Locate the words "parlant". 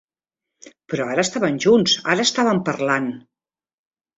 2.71-3.13